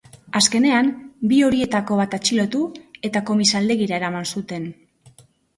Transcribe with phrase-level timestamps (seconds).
[0.37, 0.87] Azkenean,
[1.33, 2.63] bi horietako bat atxilotu
[3.11, 4.71] eta komisaldegira eraman zuten.